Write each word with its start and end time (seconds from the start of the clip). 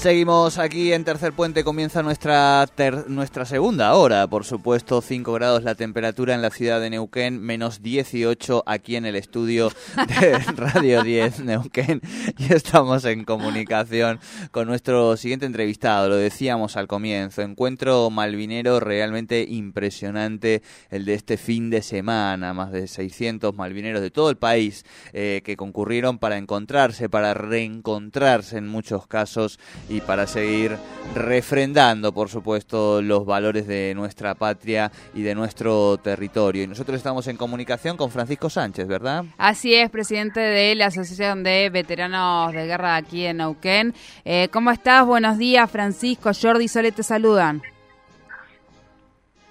Seguimos 0.00 0.56
aquí 0.56 0.94
en 0.94 1.04
Tercer 1.04 1.34
Puente, 1.34 1.62
comienza 1.62 2.02
nuestra 2.02 2.66
nuestra 3.08 3.44
segunda 3.44 3.92
hora, 3.92 4.26
por 4.28 4.46
supuesto, 4.46 5.02
5 5.02 5.30
grados 5.34 5.62
la 5.62 5.74
temperatura 5.74 6.34
en 6.34 6.40
la 6.40 6.48
ciudad 6.48 6.80
de 6.80 6.88
Neuquén, 6.88 7.38
menos 7.38 7.82
18 7.82 8.62
aquí 8.64 8.96
en 8.96 9.04
el 9.04 9.14
estudio 9.14 9.70
de 10.18 10.38
Radio 10.56 11.02
10 11.02 11.40
Neuquén 11.40 12.00
y 12.38 12.50
estamos 12.54 13.04
en 13.04 13.24
comunicación 13.24 14.20
con 14.52 14.68
nuestro 14.68 15.18
siguiente 15.18 15.44
entrevistado, 15.44 16.08
lo 16.08 16.16
decíamos 16.16 16.78
al 16.78 16.86
comienzo, 16.86 17.42
encuentro 17.42 18.08
malvinero 18.08 18.80
realmente 18.80 19.44
impresionante 19.46 20.62
el 20.88 21.04
de 21.04 21.12
este 21.12 21.36
fin 21.36 21.68
de 21.68 21.82
semana, 21.82 22.54
más 22.54 22.72
de 22.72 22.88
600 22.88 23.54
malvineros 23.54 24.00
de 24.00 24.10
todo 24.10 24.30
el 24.30 24.38
país 24.38 24.86
eh, 25.12 25.42
que 25.44 25.58
concurrieron 25.58 26.18
para 26.18 26.38
encontrarse, 26.38 27.10
para 27.10 27.34
reencontrarse 27.34 28.56
en 28.56 28.66
muchos 28.66 29.06
casos 29.06 29.58
y 29.90 30.00
para 30.00 30.26
seguir 30.26 30.78
refrendando, 31.14 32.12
por 32.12 32.28
supuesto, 32.28 33.02
los 33.02 33.26
valores 33.26 33.66
de 33.66 33.92
nuestra 33.96 34.36
patria 34.36 34.90
y 35.12 35.22
de 35.22 35.34
nuestro 35.34 35.98
territorio. 35.98 36.62
Y 36.62 36.66
nosotros 36.68 36.96
estamos 36.96 37.26
en 37.26 37.36
comunicación 37.36 37.96
con 37.96 38.10
Francisco 38.10 38.48
Sánchez, 38.48 38.86
¿verdad? 38.86 39.24
Así 39.36 39.74
es, 39.74 39.90
presidente 39.90 40.40
de 40.40 40.76
la 40.76 40.86
Asociación 40.86 41.42
de 41.42 41.68
Veteranos 41.70 42.52
de 42.52 42.66
Guerra 42.66 42.96
aquí 42.96 43.26
en 43.26 43.38
Neuquén. 43.38 43.92
Eh, 44.24 44.48
¿Cómo 44.52 44.70
estás? 44.70 45.04
Buenos 45.04 45.36
días, 45.36 45.68
Francisco. 45.68 46.30
Jordi 46.40 46.64
y 46.64 46.68
Sole 46.68 46.92
te 46.92 47.02
saludan. 47.02 47.60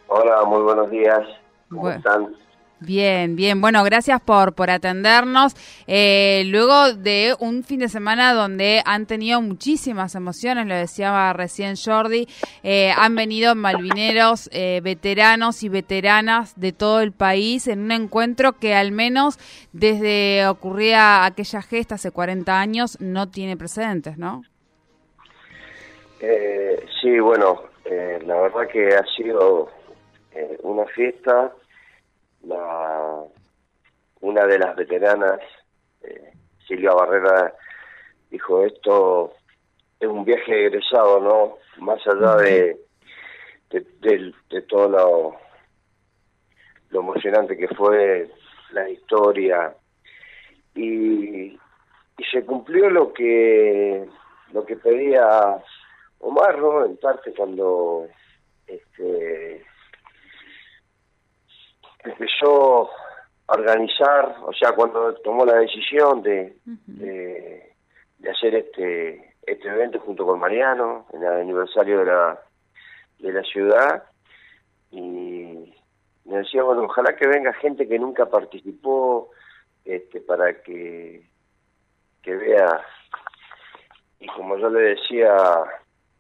Hola, 0.07 0.43
muy 0.45 0.61
buenos 0.61 0.89
días. 0.89 1.19
¿Cómo 1.69 1.89
están? 1.89 2.33
Bien, 2.81 3.35
bien. 3.35 3.59
Bueno, 3.59 3.83
gracias 3.83 4.21
por, 4.21 4.53
por 4.53 4.69
atendernos. 4.69 5.53
Eh, 5.85 6.43
luego 6.45 6.93
de 6.93 7.35
un 7.37 7.63
fin 7.63 7.79
de 7.79 7.89
semana 7.89 8.33
donde 8.33 8.81
han 8.85 9.05
tenido 9.05 9.41
muchísimas 9.41 10.15
emociones, 10.15 10.65
lo 10.65 10.75
decía 10.75 11.33
recién 11.33 11.75
Jordi, 11.75 12.25
eh, 12.63 12.93
han 12.95 13.15
venido 13.15 13.53
malvineros, 13.53 14.49
eh, 14.53 14.79
veteranos 14.81 15.61
y 15.63 15.67
veteranas 15.67 16.57
de 16.57 16.71
todo 16.71 17.01
el 17.01 17.11
país 17.11 17.67
en 17.67 17.81
un 17.81 17.91
encuentro 17.91 18.53
que 18.53 18.73
al 18.75 18.93
menos 18.93 19.37
desde 19.73 20.47
ocurría 20.47 21.25
aquella 21.25 21.61
gesta 21.61 21.95
hace 21.95 22.11
40 22.11 22.61
años 22.61 22.97
no 23.01 23.29
tiene 23.29 23.57
precedentes, 23.57 24.17
¿no? 24.17 24.43
sí, 27.01 27.17
bueno, 27.19 27.63
la 28.25 28.41
verdad 28.41 28.67
que 28.67 28.89
ha 28.89 29.05
sido 29.15 29.69
una 30.63 30.85
fiesta 30.87 31.53
la, 32.43 33.23
una 34.21 34.45
de 34.45 34.59
las 34.59 34.75
veteranas, 34.75 35.39
eh, 36.01 36.33
Silvia 36.67 36.93
Barrera, 36.93 37.53
dijo 38.29 38.63
esto 38.65 39.33
es 39.99 40.07
un 40.07 40.23
viaje 40.23 40.67
egresado, 40.67 41.19
¿no? 41.19 41.57
Más 41.83 41.99
allá 42.07 42.35
de, 42.37 42.79
de, 43.69 44.61
todo 44.63 44.89
lo, 44.89 45.35
lo 46.89 46.99
emocionante 47.01 47.57
que 47.57 47.67
fue 47.69 48.29
la 48.71 48.89
historia 48.89 49.75
y, 50.75 51.51
y 51.51 52.23
se 52.31 52.45
cumplió 52.45 52.89
lo 52.89 53.13
que 53.13 54.07
lo 54.53 54.65
que 54.65 54.75
pedía 54.77 55.61
Omar, 56.19 56.57
¿no? 56.59 56.85
En 56.85 56.97
parte 56.97 57.33
cuando 57.33 58.07
este 58.67 59.65
empezó 62.03 62.89
a 63.47 63.53
organizar, 63.53 64.37
o 64.43 64.53
sea, 64.53 64.73
cuando 64.73 65.13
tomó 65.15 65.45
la 65.45 65.55
decisión 65.55 66.21
de, 66.21 66.55
de, 66.65 67.73
hacer 68.29 68.55
este 68.55 69.29
este 69.51 69.67
evento 69.67 69.99
junto 69.99 70.25
con 70.25 70.39
Mariano, 70.39 71.07
en 71.11 71.23
el 71.23 71.33
aniversario 71.33 71.99
de 71.99 72.05
la, 72.05 72.39
de 73.17 73.33
la 73.33 73.41
ciudad, 73.43 74.03
y 74.91 75.73
me 76.25 76.37
decía, 76.37 76.63
bueno, 76.63 76.83
ojalá 76.83 77.15
que 77.15 77.27
venga 77.27 77.53
gente 77.53 77.87
que 77.87 77.97
nunca 77.97 78.27
participó, 78.27 79.31
este, 79.85 80.21
para 80.21 80.61
que, 80.61 81.27
que 82.21 82.35
vea, 82.35 82.81
y 84.19 84.27
como 84.27 84.57
yo 84.57 84.69
le 84.69 84.81
decía, 84.81 85.35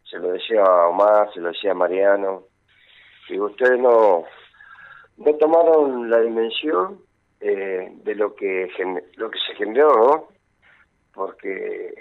se 0.09 0.17
lo 0.17 0.31
decía 0.31 0.63
a 0.63 0.87
Omar, 0.87 1.31
se 1.33 1.39
lo 1.39 1.49
decía 1.49 1.71
a 1.71 1.75
Mariano, 1.75 2.45
digo, 3.29 3.45
ustedes 3.45 3.79
no, 3.79 4.23
no 5.19 5.35
tomaron 5.35 6.09
la 6.09 6.19
dimensión 6.21 6.99
eh, 7.41 7.91
de 8.03 8.15
lo 8.15 8.35
que 8.35 8.69
lo 9.15 9.29
que 9.29 9.39
se 9.39 9.55
generó, 9.55 9.93
¿no? 9.93 10.27
Porque 11.13 11.93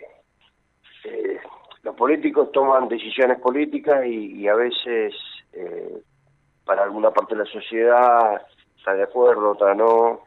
eh, 1.05 1.39
los 1.83 1.95
políticos 1.97 2.51
toman 2.53 2.89
decisiones 2.89 3.39
políticas 3.39 4.07
y, 4.07 4.47
a 4.49 4.55
veces 4.55 5.15
eh, 5.53 6.03
para 6.65 6.85
alguna 6.85 7.11
parte 7.11 7.35
de 7.35 7.45
la 7.45 7.51
sociedad 7.51 8.43
está 8.77 8.95
de 8.95 9.05
acuerdo, 9.05 9.53
otra 9.53 9.75
no. 9.75 10.21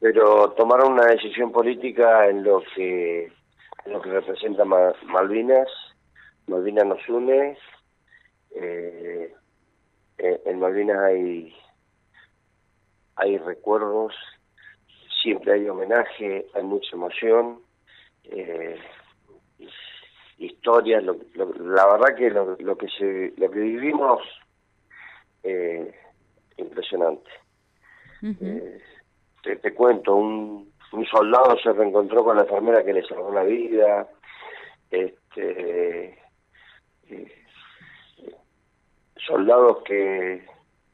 Pero 0.00 0.52
tomaron 0.52 0.94
una 0.94 1.06
decisión 1.06 1.52
política 1.52 2.26
en 2.28 2.42
lo 2.42 2.62
que 2.74 3.30
en 3.84 3.92
lo 3.92 4.00
que 4.00 4.10
representa 4.10 4.64
Malvinas. 4.64 5.68
Malvinas 6.46 6.86
nos 6.86 7.08
une. 7.08 7.56
Eh, 8.56 9.32
eh, 10.22 10.42
en 10.44 10.60
Malvinas 10.60 10.98
hay, 10.98 11.54
hay 13.16 13.38
recuerdos, 13.38 14.14
siempre 15.22 15.54
hay 15.54 15.66
homenaje, 15.66 16.46
hay 16.52 16.62
mucha 16.62 16.94
emoción, 16.94 17.60
eh, 18.24 18.78
historias, 20.36 21.02
la 21.04 21.86
verdad 21.86 22.14
que 22.14 22.30
lo, 22.30 22.76
que 22.76 22.88
se, 22.88 23.32
lo 23.38 23.50
que 23.50 23.60
vivimos 23.60 24.20
eh, 25.42 25.90
impresionante. 26.58 27.30
Te, 29.42 29.56
te, 29.56 29.72
cuento, 29.72 30.16
un, 30.16 30.70
un 30.92 31.06
soldado 31.06 31.58
se 31.62 31.72
reencontró 31.72 32.22
con 32.22 32.36
la 32.36 32.42
enfermera 32.42 32.84
que 32.84 32.92
le 32.92 33.06
salvó 33.06 33.32
la 33.32 33.44
vida, 33.44 34.06
este 34.90 36.18
soldados 39.26 39.82
que, 39.84 40.44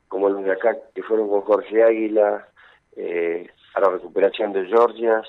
como 0.09 0.28
los 0.28 0.44
de 0.44 0.53
acá, 0.53 0.76
que 0.94 1.03
fueron 1.03 1.28
con 1.28 1.42
Jorge 1.42 1.82
Águila 1.82 2.48
eh, 2.97 3.48
a 3.75 3.81
la 3.81 3.91
recuperación 3.91 4.53
de 4.53 4.66
Georgias, 4.66 5.26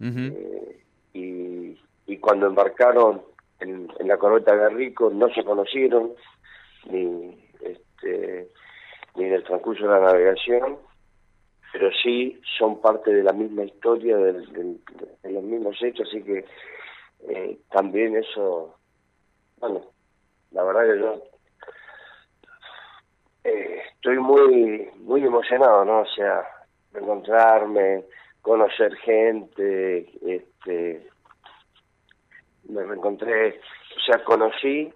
eh, 0.00 0.82
y, 1.14 1.78
y, 2.06 2.16
cuando 2.18 2.46
embarcaron 2.46 3.22
en, 3.60 3.88
la 4.00 4.16
corbeta 4.16 4.56
Garrico 4.56 5.10
no 5.10 5.32
se 5.32 5.44
conocieron, 5.44 6.12
ni, 6.90 7.38
este, 7.60 8.48
ni 9.14 9.24
en 9.24 9.32
el 9.34 9.44
transcurso 9.44 9.84
de 9.84 9.90
la 9.90 10.00
navegación, 10.00 10.78
pero 11.72 11.90
sí 12.02 12.40
son 12.58 12.80
parte 12.80 13.12
de 13.12 13.22
la 13.22 13.32
misma 13.32 13.64
historia, 13.64 14.16
de, 14.16 14.32
los 14.32 15.42
mismos 15.44 15.76
hechos, 15.82 16.08
así 16.08 16.22
que 16.22 16.44
eh, 17.28 17.58
también 17.70 18.16
eso, 18.16 18.76
bueno, 19.58 19.82
la 20.50 20.64
verdad 20.64 20.82
que 20.82 21.00
yo 21.00 21.22
eh, 23.44 23.82
estoy 23.94 24.18
muy 24.18 24.90
muy 25.00 25.24
emocionado, 25.24 25.84
¿no? 25.84 26.00
O 26.00 26.06
sea, 26.06 26.46
encontrarme, 26.94 28.04
conocer 28.40 28.94
gente, 28.96 30.10
este, 30.26 31.08
me 32.68 32.82
reencontré, 32.84 33.60
o 33.96 34.00
sea, 34.00 34.22
conocí, 34.24 34.92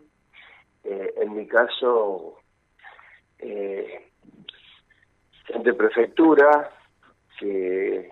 eh, 0.84 1.14
en 1.16 1.34
mi 1.34 1.46
caso, 1.46 2.38
eh, 3.38 4.10
gente 5.44 5.70
de 5.70 5.76
prefectura, 5.76 6.70
que 7.38 8.10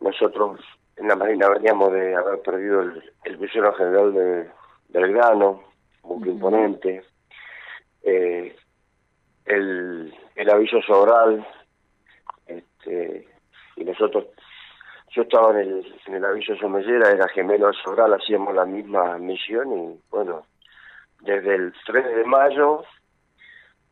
nosotros 0.00 0.60
en 0.96 1.08
la 1.08 1.16
Marina 1.16 1.48
veníamos 1.48 1.92
de 1.92 2.14
haber 2.14 2.40
perdido 2.40 2.82
el, 2.82 3.12
el 3.24 3.48
general 3.48 4.14
de 4.14 4.50
Belgrano, 4.88 5.62
muy 6.02 6.28
imponente, 6.28 7.04
eh, 8.02 8.56
el, 9.46 10.14
el 10.34 10.50
aviso 10.50 10.80
sobral, 10.82 11.46
este, 12.46 13.28
y 13.76 13.84
nosotros, 13.84 14.26
yo 15.10 15.22
estaba 15.22 15.50
en 15.52 15.68
el, 15.68 15.94
en 16.06 16.14
el 16.14 16.24
aviso 16.24 16.56
somellera, 16.56 17.10
era 17.10 17.28
gemelo 17.28 17.72
sobral, 17.72 18.14
hacíamos 18.14 18.54
la 18.54 18.64
misma 18.64 19.18
misión 19.18 19.72
y 19.72 20.00
bueno, 20.10 20.44
desde 21.20 21.54
el 21.54 21.72
3 21.86 22.16
de 22.16 22.24
mayo 22.24 22.84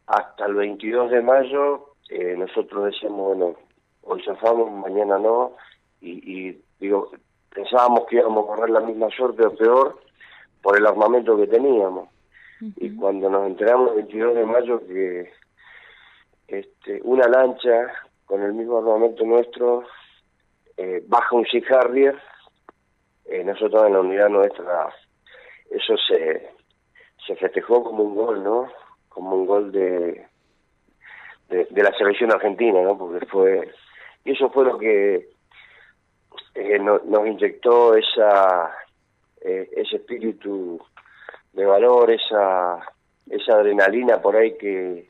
hasta 0.06 0.46
el 0.46 0.54
22 0.54 1.10
de 1.10 1.22
mayo 1.22 1.94
eh, 2.10 2.34
nosotros 2.36 2.84
decíamos, 2.86 3.36
bueno, 3.36 3.56
hoy 4.02 4.22
zafamos, 4.24 4.70
mañana 4.70 5.18
no, 5.18 5.52
y, 6.00 6.48
y 6.48 6.62
digo, 6.78 7.10
pensábamos 7.54 8.06
que 8.06 8.16
íbamos 8.16 8.44
a 8.44 8.46
correr 8.48 8.70
la 8.70 8.80
misma 8.80 9.08
suerte 9.10 9.46
o 9.46 9.54
peor 9.54 9.98
por 10.62 10.76
el 10.76 10.86
armamento 10.86 11.36
que 11.36 11.46
teníamos. 11.46 12.08
Y 12.76 12.94
cuando 12.96 13.28
nos 13.28 13.46
enteramos 13.46 13.90
el 13.90 13.96
22 13.96 14.34
de 14.36 14.46
mayo 14.46 14.86
que 14.86 15.30
este, 16.48 17.00
una 17.02 17.26
lancha 17.28 17.92
con 18.26 18.42
el 18.42 18.52
mismo 18.52 18.78
armamento 18.78 19.24
nuestro 19.24 19.84
eh, 20.76 21.02
baja 21.06 21.36
un 21.36 21.46
Sea 21.46 21.62
Harrier, 21.70 22.18
eh, 23.26 23.44
nosotros 23.44 23.86
en 23.86 23.92
la 23.92 24.00
unidad 24.00 24.28
nuestra, 24.28 24.88
eso 25.70 25.96
se, 25.96 26.50
se 27.26 27.36
festejó 27.36 27.84
como 27.84 28.02
un 28.02 28.14
gol, 28.14 28.42
¿no? 28.42 28.68
Como 29.08 29.36
un 29.36 29.46
gol 29.46 29.72
de, 29.72 30.26
de, 31.48 31.82
la 31.82 31.92
selección 31.96 32.32
argentina, 32.32 32.82
¿no? 32.82 32.98
Porque 32.98 33.24
fue, 33.26 33.72
y 34.24 34.32
eso 34.32 34.50
fue 34.50 34.64
lo 34.64 34.78
que 34.78 35.28
eh, 36.54 36.78
nos 36.78 37.26
inyectó 37.26 37.94
esa 37.94 38.72
eh, 39.40 39.68
ese 39.76 39.96
espíritu 39.96 40.80
de 41.52 41.64
valor, 41.64 42.10
esa 42.10 42.80
esa 43.30 43.54
adrenalina 43.54 44.20
por 44.20 44.36
ahí 44.36 44.56
que, 44.58 45.08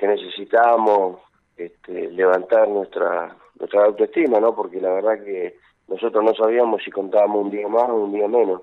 que 0.00 0.06
necesitábamos 0.08 1.20
este, 1.58 2.10
levantar 2.10 2.66
nuestra 2.68 3.36
nuestra 3.58 3.84
autoestima, 3.84 4.40
¿no? 4.40 4.56
Porque 4.56 4.80
la 4.80 4.94
verdad 4.94 5.22
que 5.22 5.58
nosotros 5.86 6.24
no 6.24 6.34
sabíamos 6.34 6.82
si 6.82 6.90
contábamos 6.90 7.44
un 7.44 7.50
día 7.50 7.68
más 7.68 7.90
o 7.90 7.96
un 7.96 8.12
día 8.12 8.26
menos. 8.26 8.62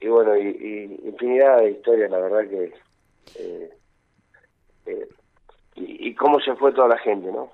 Y 0.00 0.08
bueno, 0.08 0.36
y, 0.36 1.00
infinidad 1.04 1.58
de 1.60 1.70
historias, 1.70 2.10
la 2.10 2.18
verdad 2.18 2.50
que... 2.50 2.74
Eh, 3.36 3.70
eh, 4.86 5.08
y, 5.76 6.14
cómo 6.14 6.38
se 6.40 6.54
fue 6.56 6.72
toda 6.72 6.88
la 6.88 6.98
gente, 6.98 7.32
¿no? 7.32 7.50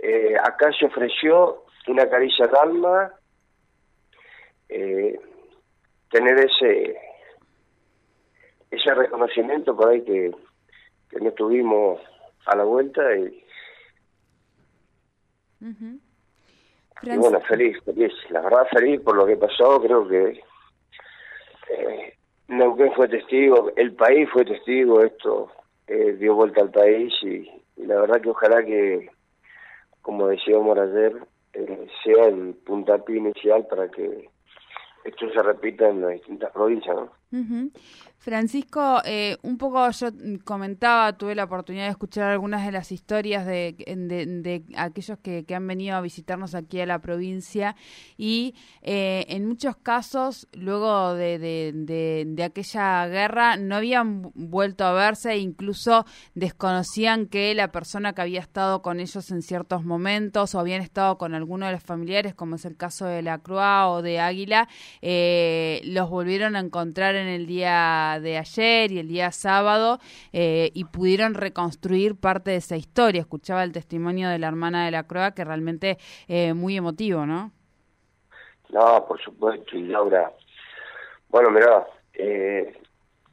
eh, 0.00 0.34
acá 0.36 0.70
se 0.78 0.84
ofreció 0.84 1.64
una 1.86 2.06
caricia 2.10 2.44
al 2.44 2.56
alma, 2.56 3.12
eh, 4.68 5.18
tener 6.10 6.38
ese 6.38 6.98
ese 8.70 8.94
reconocimiento 8.94 9.74
por 9.74 9.88
ahí 9.88 10.02
que, 10.02 10.32
que 11.10 11.20
no 11.20 11.32
tuvimos 11.32 12.00
a 12.46 12.56
la 12.56 12.64
vuelta 12.64 13.02
y, 13.16 13.44
bueno, 17.02 17.40
feliz, 17.40 17.76
feliz, 17.84 18.12
la 18.30 18.40
verdad 18.40 18.66
feliz 18.72 19.00
por 19.00 19.16
lo 19.16 19.26
que 19.26 19.36
pasó, 19.36 19.80
creo 19.80 20.06
que 20.08 20.40
eh, 21.70 22.14
Neuquén 22.48 22.92
fue 22.94 23.08
testigo, 23.08 23.72
el 23.76 23.92
país 23.94 24.28
fue 24.32 24.44
testigo, 24.44 25.02
esto 25.02 25.50
eh, 25.86 26.12
dio 26.12 26.34
vuelta 26.34 26.62
al 26.62 26.70
país 26.70 27.12
y, 27.22 27.50
la 27.76 28.00
verdad 28.00 28.20
que 28.20 28.30
ojalá 28.30 28.64
que, 28.64 29.10
como 30.00 30.28
decíamos 30.28 30.78
ayer, 30.78 31.14
eh, 31.52 31.86
sea 32.02 32.26
el 32.26 32.54
puntapié 32.64 33.18
inicial 33.18 33.66
para 33.66 33.88
que 33.90 34.28
esto 35.06 35.30
se 35.32 35.42
repita 35.42 35.88
en 35.88 36.00
las 36.00 36.12
distintas 36.12 36.52
provincias. 36.52 36.96
Francisco, 38.18 39.02
eh, 39.04 39.36
un 39.42 39.58
poco 39.58 39.88
yo 39.90 40.08
comentaba, 40.44 41.12
tuve 41.12 41.34
la 41.34 41.44
oportunidad 41.44 41.84
de 41.84 41.90
escuchar 41.90 42.30
algunas 42.30 42.64
de 42.64 42.72
las 42.72 42.90
historias 42.90 43.46
de, 43.46 43.76
de, 43.78 44.64
aquellos 44.76 45.18
que, 45.18 45.44
que, 45.44 45.54
han 45.54 45.66
venido 45.66 45.96
a 45.96 46.00
visitarnos 46.00 46.54
aquí 46.54 46.80
a 46.80 46.86
la 46.86 46.98
provincia 47.00 47.76
y 48.16 48.54
eh, 48.82 49.26
en 49.28 49.46
muchos 49.46 49.76
casos, 49.76 50.48
luego 50.54 51.14
de, 51.14 51.38
de, 51.38 52.42
aquella 52.42 53.06
guerra, 53.06 53.56
no 53.56 53.76
habían 53.76 54.32
vuelto 54.34 54.84
a 54.84 54.92
verse 54.92 55.32
e 55.32 55.38
incluso 55.38 56.04
desconocían 56.34 57.26
que 57.26 57.54
la 57.54 57.70
persona 57.70 58.12
que 58.12 58.22
había 58.22 58.40
estado 58.40 58.82
con 58.82 58.98
ellos 58.98 59.30
en 59.30 59.42
ciertos 59.42 59.84
momentos 59.84 60.54
o 60.54 60.58
habían 60.58 60.82
estado 60.82 61.18
con 61.18 61.34
alguno 61.34 61.66
de 61.66 61.72
los 61.72 61.82
familiares, 61.82 62.34
como 62.34 62.56
es 62.56 62.64
el 62.64 62.76
caso 62.76 63.06
de 63.06 63.22
la 63.22 63.38
Crua 63.38 63.88
o 63.88 64.02
de 64.02 64.18
Águila, 64.20 64.68
eh, 65.02 65.80
los 65.84 66.10
volvieron 66.10 66.56
a 66.56 66.60
encontrar 66.60 67.14
en 67.14 67.28
el 67.28 67.46
día 67.46 68.18
de 68.22 68.38
ayer 68.38 68.92
y 68.92 68.98
el 68.98 69.08
día 69.08 69.32
sábado 69.32 69.98
eh, 70.32 70.70
y 70.74 70.84
pudieron 70.84 71.34
reconstruir 71.34 72.16
parte 72.16 72.52
de 72.52 72.56
esa 72.56 72.76
historia. 72.76 73.20
Escuchaba 73.20 73.64
el 73.64 73.72
testimonio 73.72 74.28
de 74.28 74.38
la 74.38 74.48
hermana 74.48 74.84
de 74.84 74.90
la 74.90 75.06
Croa 75.06 75.32
que 75.32 75.44
realmente 75.44 75.98
eh, 76.28 76.54
muy 76.54 76.76
emotivo, 76.76 77.26
¿no? 77.26 77.52
No, 78.70 79.04
por 79.06 79.20
supuesto, 79.20 79.76
y 79.76 79.84
Laura. 79.84 80.32
Bueno, 81.28 81.50
mira, 81.50 81.86
eh, 82.14 82.72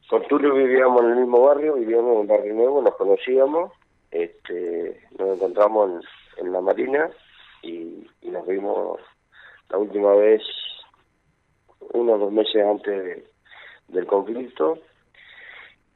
con 0.08 0.26
Tulio 0.28 0.54
vivíamos 0.54 1.02
en 1.02 1.10
el 1.10 1.16
mismo 1.16 1.42
barrio, 1.42 1.74
vivíamos 1.74 2.12
en 2.12 2.20
un 2.20 2.26
barrio 2.26 2.54
nuevo, 2.54 2.82
nos 2.82 2.94
conocíamos, 2.96 3.72
este, 4.10 5.00
nos 5.18 5.36
encontramos 5.36 6.04
en, 6.36 6.52
la 6.52 6.60
Marina 6.60 7.10
y, 7.62 8.06
nos 8.22 8.46
vimos 8.46 9.00
la 9.70 9.78
última 9.78 10.12
vez 10.14 10.42
unos 11.94 12.20
dos 12.20 12.32
meses 12.32 12.62
antes 12.64 13.04
de, 13.04 13.24
del 13.88 14.06
conflicto 14.06 14.78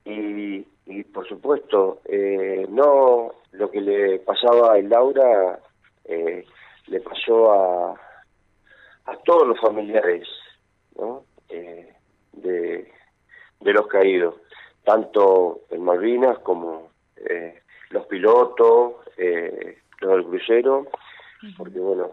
y, 0.05 0.65
y 0.87 1.05
por 1.05 1.29
supuesto 1.29 2.01
eh, 2.07 2.67
no 2.71 3.33
lo 3.53 3.71
que 3.71 3.81
le 3.81 4.19
pasaba 4.21 4.75
a 4.75 4.83
Laura 4.83 5.59
eh, 6.05 6.45
le 6.87 7.01
pasó 7.01 7.53
a, 7.53 8.01
a 9.07 9.17
todos 9.25 9.47
los 9.47 9.61
familiares 9.61 10.27
¿no? 10.97 11.25
Eh, 11.49 11.93
de, 12.33 12.93
de 13.61 13.73
los 13.73 13.87
caídos 13.89 14.37
tanto 14.85 15.61
en 15.71 15.83
Malvinas 15.83 16.39
como 16.39 16.89
los 17.91 18.07
pilotos 18.07 18.95
los 20.01 20.11
del 20.17 20.25
crucero 20.25 20.87
porque 21.57 21.81
bueno 21.81 22.13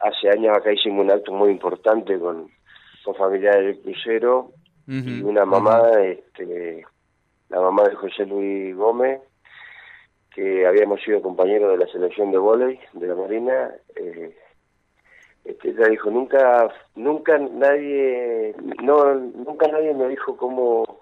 hace 0.00 0.30
años 0.30 0.56
acá 0.56 0.72
hicimos 0.72 1.04
un 1.04 1.10
acto 1.10 1.32
muy 1.32 1.50
importante 1.50 2.18
con 2.18 2.48
con 3.08 3.14
familiares 3.14 3.64
del 3.64 3.80
crucero 3.82 4.52
y 4.86 5.22
una 5.22 5.44
mamá, 5.44 5.82
este, 6.02 6.84
la 7.50 7.60
mamá 7.60 7.84
de 7.84 7.94
José 7.94 8.24
Luis 8.24 8.74
Gómez, 8.74 9.20
que 10.34 10.66
habíamos 10.66 11.02
sido 11.02 11.20
compañeros 11.20 11.72
de 11.72 11.84
la 11.84 11.92
selección 11.92 12.30
de 12.30 12.38
vóley 12.38 12.80
de 12.94 13.06
la 13.06 13.14
Marina. 13.14 13.70
Eh, 13.96 14.34
este, 15.44 15.70
ella 15.70 15.88
dijo 15.88 16.10
nunca, 16.10 16.72
nunca 16.96 17.38
nadie, 17.38 18.54
no, 18.82 19.14
nunca 19.14 19.68
nadie 19.68 19.92
me 19.92 20.08
dijo 20.08 20.36
cómo 20.36 21.00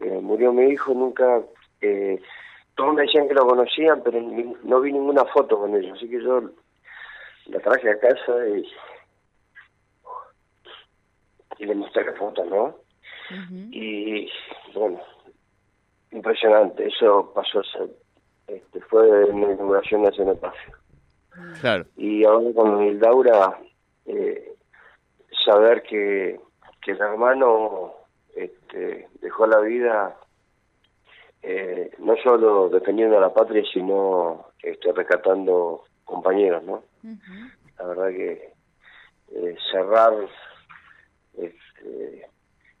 eh, 0.00 0.18
murió 0.22 0.52
mi 0.52 0.70
hijo, 0.70 0.94
nunca. 0.94 1.42
Eh, 1.82 2.20
todos 2.74 2.94
me 2.94 3.02
decían 3.02 3.28
que 3.28 3.34
lo 3.34 3.46
conocían, 3.46 4.02
pero 4.02 4.20
no 4.20 4.80
vi 4.80 4.92
ninguna 4.92 5.26
foto 5.26 5.58
con 5.58 5.74
ellos, 5.74 5.96
así 5.96 6.08
que 6.08 6.22
yo 6.22 6.50
la 7.46 7.60
traje 7.60 7.90
a 7.90 7.98
casa 7.98 8.48
y 8.48 8.64
y 11.60 11.66
le 11.66 11.74
mostré 11.74 12.10
fotos, 12.14 12.46
¿no? 12.48 12.74
Y 13.70 14.28
bueno, 14.74 14.98
impresionante, 16.10 16.88
eso 16.88 17.32
pasó, 17.34 17.60
este, 18.48 18.80
fue 18.80 19.06
en 19.28 19.40
la 19.42 19.52
inauguración 19.52 20.02
de 20.02 20.12
Cenotafio. 20.12 20.74
Claro. 21.60 21.84
Y 21.96 22.24
ahora 22.24 22.52
con 22.54 22.80
el 22.82 22.98
Daura, 22.98 23.60
eh, 24.06 24.52
saber 25.44 25.82
que, 25.82 26.40
que 26.82 26.92
el 26.92 27.00
hermano 27.00 27.92
este, 28.34 29.08
dejó 29.20 29.46
la 29.46 29.60
vida 29.60 30.16
eh, 31.42 31.90
no 31.98 32.16
solo 32.16 32.68
defendiendo 32.70 33.18
a 33.18 33.20
la 33.20 33.34
patria, 33.34 33.62
sino 33.72 34.46
este, 34.62 34.92
rescatando 34.92 35.84
compañeros, 36.04 36.64
¿no? 36.64 36.82
La 37.78 37.86
verdad 37.86 38.08
que 38.08 38.52
eh, 39.32 39.56
cerrar 39.70 40.12
este, 41.34 42.26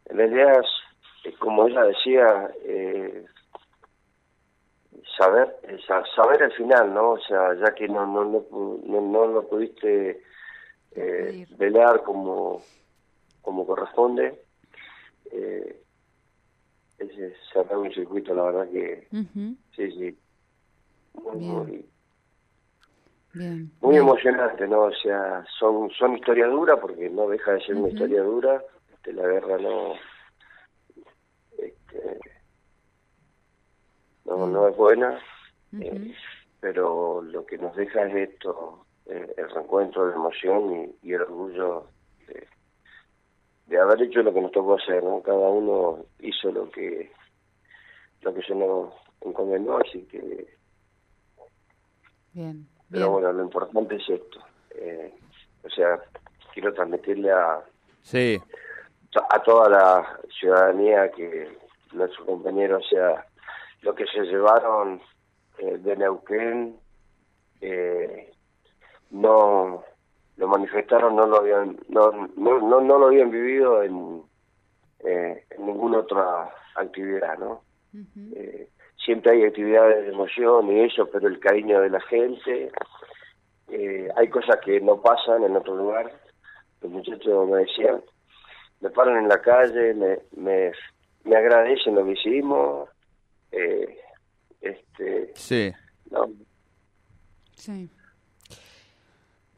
en 0.06 0.16
realidad, 0.16 0.62
como 1.38 1.68
ella 1.68 1.84
decía, 1.84 2.50
eh, 2.64 3.24
saber 5.16 5.56
saber 6.16 6.42
el 6.42 6.52
final, 6.52 6.92
¿no? 6.92 7.10
O 7.12 7.20
sea, 7.20 7.54
ya 7.54 7.74
que 7.74 7.88
no 7.88 8.06
no 8.06 8.24
no 8.24 9.00
no, 9.00 9.26
lo 9.26 9.48
pudiste 9.48 10.22
eh, 10.92 11.46
velar 11.56 12.02
como 12.02 12.62
como 13.42 13.66
corresponde, 13.66 14.42
eh, 15.32 15.82
ese 16.98 17.34
cerrar 17.52 17.78
un 17.78 17.92
circuito, 17.92 18.34
la 18.34 18.42
verdad 18.44 18.70
que 18.70 19.06
sí, 19.76 19.90
sí, 19.92 20.18
muy, 21.14 21.36
muy 21.36 21.86
emocionante, 23.34 24.66
¿no? 24.66 24.82
O 24.82 24.92
sea, 24.92 25.44
son 25.58 25.90
son 25.90 26.16
historias 26.16 26.50
duras 26.50 26.78
porque 26.80 27.08
no 27.10 27.28
deja 27.28 27.52
de 27.52 27.60
ser 27.60 27.76
una 27.76 27.88
historia 27.88 28.22
dura. 28.22 28.62
Este, 28.92 29.12
la 29.12 29.26
guerra 29.26 29.58
no 29.58 29.94
este, 31.58 32.18
no, 34.24 34.46
no 34.46 34.68
es 34.68 34.76
buena, 34.76 35.18
eh, 35.80 36.14
pero 36.60 37.22
lo 37.22 37.46
que 37.46 37.58
nos 37.58 37.74
deja 37.76 38.06
es 38.06 38.30
esto, 38.30 38.86
eh, 39.06 39.34
el 39.36 39.50
reencuentro, 39.50 40.08
la 40.08 40.14
emoción 40.14 40.94
y, 41.02 41.12
el 41.12 41.22
orgullo 41.22 41.86
de, 42.26 42.46
de, 43.66 43.78
haber 43.78 44.02
hecho 44.02 44.22
lo 44.22 44.32
que 44.32 44.40
nos 44.40 44.52
tocó 44.52 44.74
hacer, 44.74 45.02
¿no? 45.02 45.22
Cada 45.22 45.48
uno 45.48 46.04
hizo 46.20 46.50
lo 46.52 46.70
que 46.70 47.10
lo 48.22 48.34
que 48.34 48.42
se 48.42 48.54
nos 48.54 48.92
encomendó, 49.22 49.78
así 49.78 50.02
que 50.02 50.58
Bien. 52.32 52.68
Pero 52.90 53.10
bueno, 53.10 53.32
lo 53.32 53.42
importante 53.42 53.96
es 53.96 54.08
esto. 54.08 54.40
eh, 54.74 55.12
o 55.62 55.68
sea, 55.70 56.00
quiero 56.52 56.72
transmitirle 56.72 57.30
a, 57.30 57.60
Sí, 58.02 58.40
a 59.30 59.42
toda 59.42 59.68
la 59.68 60.20
ciudadanía 60.38 61.10
que 61.10 61.48
nuestros 61.92 62.26
compañeros, 62.26 62.84
o 62.86 62.88
sea, 62.88 63.26
lo 63.82 63.94
que 63.94 64.06
se 64.06 64.22
llevaron 64.22 65.00
eh, 65.58 65.76
de 65.78 65.96
Neuquén, 65.96 66.76
eh, 67.60 68.32
no 69.10 69.84
lo 70.36 70.48
manifestaron, 70.48 71.14
no 71.16 71.26
lo 71.26 71.36
habían, 71.38 71.78
no, 71.88 72.10
no, 72.36 72.58
no, 72.60 72.80
no 72.80 72.98
lo 72.98 73.06
habían 73.06 73.30
vivido 73.30 73.82
en, 73.82 74.22
eh, 75.00 75.44
en 75.50 75.66
ninguna 75.66 75.98
otra 75.98 76.48
actividad, 76.76 77.38
¿no? 77.38 77.62
Eh, 78.34 78.68
siempre 79.04 79.32
hay 79.32 79.44
actividades 79.44 80.04
de 80.04 80.12
emoción 80.12 80.70
y 80.70 80.80
eso, 80.84 81.08
pero 81.10 81.28
el 81.28 81.38
cariño 81.40 81.80
de 81.80 81.90
la 81.90 82.00
gente, 82.02 82.70
eh, 83.68 84.08
hay 84.16 84.28
cosas 84.28 84.58
que 84.64 84.80
no 84.80 85.00
pasan 85.00 85.44
en 85.44 85.56
otro 85.56 85.76
lugar. 85.76 86.12
Los 86.82 86.92
muchachos 86.92 87.48
me 87.48 87.58
decían, 87.58 88.02
me 88.80 88.90
paran 88.90 89.18
en 89.18 89.28
la 89.28 89.40
calle, 89.40 89.94
me, 89.94 90.18
me, 90.36 90.72
me 91.24 91.36
agradecen 91.36 91.94
lo 91.94 92.04
que 92.04 92.12
hicimos, 92.12 92.88
eh, 93.52 93.98
este, 94.60 95.32
sí. 95.34 95.72
no, 96.10 96.30
Sí. 97.54 97.90
no 98.50 98.56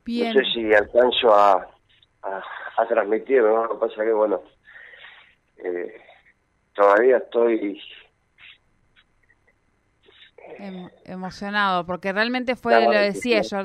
Bien. 0.04 0.32
sé 0.32 0.42
si 0.52 0.74
alcanzo 0.74 1.32
a, 1.32 1.68
a, 2.22 2.42
a 2.76 2.86
transmitir, 2.88 3.42
¿no? 3.42 3.64
Lo 3.66 3.78
que 3.78 3.86
pasa 3.86 4.04
que, 4.04 4.12
bueno, 4.12 4.42
eh, 5.58 6.00
todavía 6.74 7.18
estoy 7.18 7.80
Em- 10.58 10.88
emocionado, 11.04 11.84
porque 11.86 12.12
realmente 12.12 12.56
fue, 12.56 12.72
Claro, 12.72 12.92
lo 12.92 12.98
decía 12.98 13.42
sí. 13.42 13.50
yo, 13.50 13.62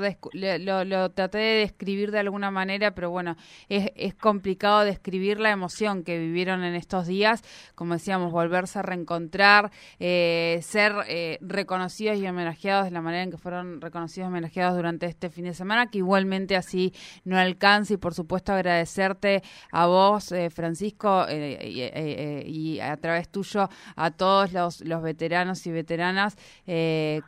lo, 0.60 0.84
lo 0.84 1.12
traté 1.12 1.38
de 1.38 1.60
describir 1.60 2.12
de 2.12 2.20
alguna 2.20 2.52
manera, 2.52 2.94
pero 2.96 3.10
bueno, 3.10 3.36
es, 3.70 3.92
es 3.96 4.16
complicado 4.16 4.84
describir 4.84 5.40
la 5.40 5.52
emoción 5.52 6.04
que 6.04 6.18
vivieron 6.18 6.64
en 6.64 6.76
estos 6.76 7.08
días, 7.08 7.44
como 7.76 7.94
decíamos, 7.94 8.32
volverse 8.32 8.80
a 8.80 8.82
reencontrar, 8.82 9.72
eh, 10.00 10.60
ser 10.64 10.94
eh, 11.08 11.38
reconocidos 11.42 12.18
y 12.18 12.28
homenajeados 12.28 12.86
de 12.86 12.92
la 12.92 13.02
manera 13.02 13.24
en 13.24 13.32
que 13.32 13.38
fueron 13.38 13.80
reconocidos 13.82 14.28
y 14.28 14.30
homenajeados 14.30 14.76
durante 14.76 15.06
este 15.06 15.30
fin 15.30 15.46
de 15.46 15.54
semana, 15.54 15.88
que 15.90 16.00
igualmente 16.00 16.56
así 16.56 16.94
no 17.24 17.38
alcance 17.38 17.94
y 17.94 17.98
por 17.98 18.14
supuesto 18.14 18.54
agradecerte 18.54 19.44
a 19.72 19.86
vos, 19.88 20.32
eh, 20.32 20.50
Francisco, 20.50 21.26
eh, 21.30 21.60
y, 21.70 21.82
eh, 21.82 21.92
eh, 21.94 22.44
y 22.46 22.80
a 22.80 22.98
través 22.98 23.30
tuyo 23.30 23.70
a 23.96 24.12
todos 24.12 24.52
los, 24.54 24.82
los 24.82 25.02
veteranos 25.02 25.66
y 25.68 25.72
veteranas 25.72 26.36
eh, 26.66 26.77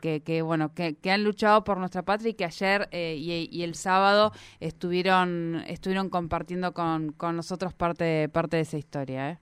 que, 0.02 0.22
que, 0.26 0.42
bueno 0.42 0.74
que, 0.74 0.96
que 0.98 1.12
han 1.12 1.24
luchado 1.24 1.64
por 1.64 1.78
nuestra 1.78 2.04
patria 2.04 2.30
y 2.30 2.34
que 2.34 2.46
ayer 2.46 2.88
eh, 2.92 3.16
y, 3.18 3.50
y 3.52 3.64
el 3.64 3.76
sábado 3.76 4.32
estuvieron 4.60 5.64
estuvieron 5.68 6.10
compartiendo 6.10 6.74
con, 6.74 7.12
con 7.14 7.36
nosotros 7.36 7.74
parte 7.74 8.30
parte 8.30 8.58
de 8.58 8.62
esa 8.64 8.78
historia 8.78 9.32
¿eh? 9.32 9.40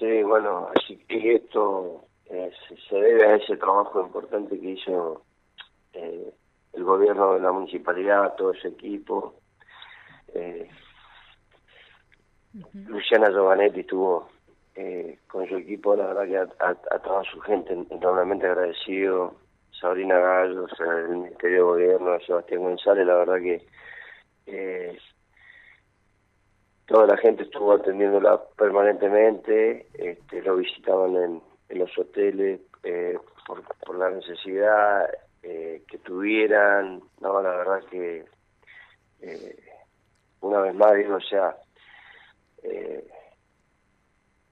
Sí, 0.00 0.22
bueno, 0.22 0.70
así 0.74 0.96
que 1.06 1.34
esto 1.34 2.06
eh, 2.24 2.50
se, 2.88 2.96
debe 2.96 3.26
a 3.26 3.36
ese 3.36 3.58
trabajo 3.58 4.00
importante 4.00 4.58
que 4.58 4.70
hizo 4.70 5.24
eh, 5.92 6.32
el 6.72 6.84
gobierno 6.84 7.34
de 7.34 7.40
la 7.40 7.52
municipalidad, 7.52 8.34
todo 8.36 8.52
ese 8.52 8.68
equipo. 8.68 9.34
Eh, 10.32 10.70
Luciana 12.72 13.28
Giovanetti 13.28 13.80
estuvo 13.80 14.30
eh, 14.74 15.18
con 15.28 15.46
su 15.48 15.56
equipo, 15.56 15.96
la 15.96 16.06
verdad 16.06 16.26
que 16.26 16.38
a, 16.38 16.68
a- 16.70 16.98
toda 17.00 17.22
su 17.24 17.40
gente 17.40 17.72
enormemente 17.90 18.46
agradecido. 18.46 19.34
Sabrina 19.80 20.18
Gallo, 20.18 20.66
el 20.78 21.08
Ministerio 21.08 21.56
de 21.56 21.62
Gobierno, 21.62 22.20
Sebastián 22.20 22.60
González, 22.62 23.06
la 23.06 23.14
verdad 23.16 23.38
que 23.40 23.66
eh, 24.46 24.98
toda 26.86 27.06
la 27.06 27.16
gente 27.16 27.44
estuvo 27.44 27.72
atendiéndola 27.72 28.40
permanentemente, 28.58 29.86
este, 29.94 30.42
lo 30.42 30.56
visitaban 30.56 31.16
en, 31.16 31.42
en 31.70 31.78
los 31.78 31.96
hoteles 31.98 32.60
eh, 32.82 33.16
por, 33.46 33.62
por 33.86 33.96
la 33.98 34.10
necesidad 34.10 35.08
eh, 35.42 35.82
que 35.88 35.98
tuvieran, 35.98 37.00
no, 37.20 37.40
la 37.40 37.50
verdad 37.56 37.80
que 37.90 38.24
eh, 39.22 39.56
una 40.42 40.60
vez 40.60 40.74
más 40.74 40.94
digo, 40.94 41.14
o 41.16 41.20
sea, 41.20 41.56
eh, 42.64 43.06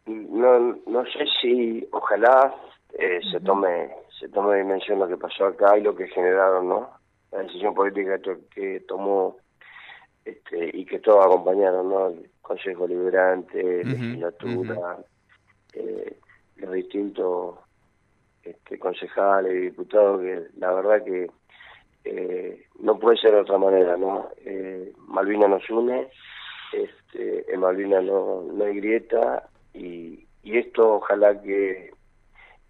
no, 0.08 0.78
no 0.86 1.04
sé 1.06 1.24
si, 1.40 1.86
ojalá 1.92 2.54
eh, 2.94 3.20
se 3.30 3.40
tome 3.40 3.90
se 4.18 4.28
tome 4.28 4.56
dimensión 4.58 4.98
lo 4.98 5.06
que 5.06 5.16
pasó 5.16 5.46
acá 5.46 5.78
y 5.78 5.82
lo 5.82 5.94
que 5.94 6.08
generaron, 6.08 6.68
¿no? 6.68 6.90
La 7.30 7.40
decisión 7.40 7.74
política 7.74 8.18
que, 8.18 8.36
que 8.52 8.80
tomó 8.80 9.36
este, 10.24 10.70
y 10.72 10.84
que 10.84 10.98
todos 10.98 11.24
acompañaron, 11.24 11.88
¿no? 11.88 12.08
El 12.08 12.30
Consejo 12.42 12.86
Liberante, 12.86 13.60
Ujú, 13.60 13.90
legislatura, 13.90 14.98
eh, 15.74 16.18
los 16.56 16.72
distintos 16.72 17.58
este, 18.42 18.78
concejales 18.78 19.52
y 19.52 19.60
diputados, 19.66 20.20
que 20.20 20.48
la 20.56 20.72
verdad 20.72 21.04
que 21.04 21.30
eh, 22.04 22.66
no 22.80 22.98
puede 22.98 23.18
ser 23.18 23.32
de 23.32 23.40
otra 23.40 23.58
manera, 23.58 23.96
¿no? 23.96 24.30
Eh, 24.44 24.92
Malvina 25.06 25.46
nos 25.46 25.68
une, 25.70 26.08
este, 26.72 27.52
en 27.52 27.60
Malvina 27.60 28.00
no, 28.00 28.42
no 28.42 28.64
hay 28.64 28.76
grieta 28.76 29.48
y, 29.74 30.26
y 30.42 30.58
esto 30.58 30.94
ojalá 30.96 31.40
que 31.40 31.90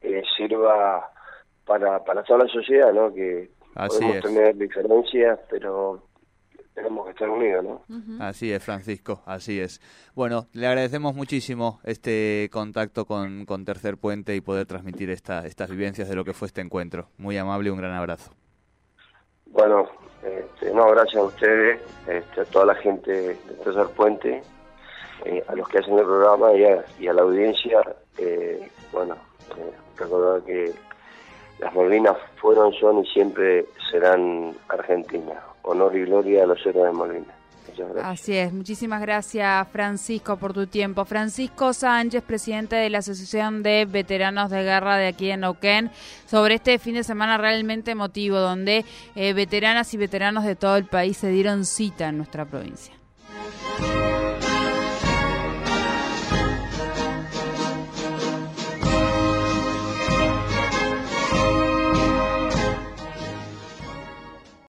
eh, 0.01 0.23
sirva 0.37 1.11
para, 1.65 2.05
para 2.05 2.23
toda 2.23 2.45
la 2.45 2.51
sociedad, 2.51 2.93
¿no? 2.93 3.13
Que 3.13 3.51
Así 3.75 3.99
podemos 3.99 4.17
es. 4.17 4.23
tener 4.23 4.57
diferencias, 4.57 5.39
pero 5.51 6.03
tenemos 6.75 7.05
que 7.07 7.11
estar 7.11 7.29
unidos, 7.29 7.65
¿no? 7.65 7.83
Así 8.21 8.53
es, 8.53 8.63
Francisco, 8.65 9.23
así 9.27 9.61
es. 9.61 9.81
Bueno, 10.15 10.47
le 10.53 10.67
agradecemos 10.67 11.15
muchísimo 11.15 11.81
este 11.85 12.49
contacto 12.53 13.05
con, 13.05 13.45
con 13.47 13.65
Tercer 13.65 13.97
Puente 13.99 14.37
y 14.37 14.41
poder 14.41 14.67
transmitir 14.67 15.11
esta, 15.11 15.45
estas 15.45 15.71
vivencias 15.71 16.09
de 16.09 16.15
lo 16.15 16.25
que 16.25 16.35
fue 16.35 16.47
este 16.47 16.61
encuentro. 16.61 17.09
Muy 17.19 17.37
amable 17.37 17.69
y 17.69 17.73
un 17.73 17.79
gran 17.79 17.93
abrazo. 17.93 18.33
Bueno, 19.47 19.89
este, 20.23 20.73
no, 20.73 20.89
gracias 20.91 21.17
a 21.17 21.27
ustedes, 21.27 21.81
este, 22.07 22.43
a 22.43 22.45
toda 22.45 22.67
la 22.67 22.75
gente 22.77 23.11
de 23.11 23.35
Tercer 23.65 23.87
Puente, 23.97 24.43
eh, 25.25 25.43
a 25.47 25.55
los 25.55 25.69
que 25.69 25.79
hacen 25.79 25.99
el 25.99 26.05
programa 26.05 26.53
y 26.55 26.65
a, 26.65 26.85
y 26.99 27.09
a 27.09 27.13
la 27.13 27.23
audiencia. 27.23 27.81
eh, 28.19 28.71
bueno, 28.93 29.15
eh, 29.57 29.73
recordar 29.97 30.43
que 30.43 30.73
las 31.61 31.75
Malvinas 31.75 32.17
fueron, 32.37 32.73
son 32.75 33.05
y 33.05 33.07
siempre 33.07 33.67
serán 33.91 34.55
Argentinas. 34.69 35.39
Honor 35.63 35.95
y 35.97 36.05
gloria 36.05 36.45
a 36.45 36.47
los 36.47 36.65
héroes 36.65 36.87
de 36.87 36.93
Malvinas. 36.93 37.39
Así 38.03 38.37
es, 38.37 38.53
muchísimas 38.53 39.01
gracias 39.01 39.69
Francisco 39.69 40.37
por 40.37 40.53
tu 40.53 40.67
tiempo. 40.67 41.05
Francisco 41.05 41.73
Sánchez, 41.73 42.25
presidente 42.25 42.75
de 42.75 42.91
la 42.91 42.99
Asociación 42.99 43.63
de 43.63 43.87
Veteranos 43.89 44.51
de 44.51 44.65
Guerra 44.65 44.97
de 44.97 45.07
aquí 45.07 45.31
en 45.31 45.41
Neuquén, 45.41 45.91
sobre 46.27 46.55
este 46.55 46.79
fin 46.79 46.95
de 46.95 47.05
semana 47.05 47.39
realmente 47.39 47.93
emotivo, 47.93 48.39
donde 48.39 48.85
eh, 49.15 49.33
veteranas 49.33 49.93
y 49.95 49.97
veteranos 49.97 50.45
de 50.45 50.57
todo 50.57 50.77
el 50.77 50.87
país 50.87 51.19
se 51.19 51.29
dieron 51.29 51.65
cita 51.65 52.09
en 52.09 52.17
nuestra 52.17 52.47
provincia. 52.47 52.98